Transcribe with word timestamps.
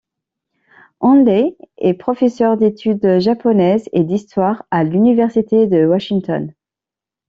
Hanley 0.99 1.55
est 1.77 1.93
professeur 1.93 2.57
d'études 2.57 3.19
japonaises 3.19 3.87
et 3.93 4.03
d'histoire 4.03 4.65
à 4.71 4.81
l 4.81 4.95
Université 4.95 5.67
de 5.67 5.85
Washington. 5.85 6.51